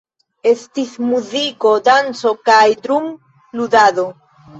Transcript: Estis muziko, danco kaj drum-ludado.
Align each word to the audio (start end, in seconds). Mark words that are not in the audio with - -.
Estis 0.51 0.93
muziko, 1.09 1.73
danco 1.87 2.31
kaj 2.47 2.63
drum-ludado. 2.87 4.07